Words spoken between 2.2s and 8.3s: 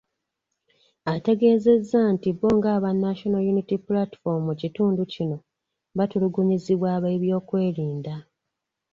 bo ng'aba National Unity Platform mu kitundu kino, batulugunyizibwa ab'ebyokwerinda.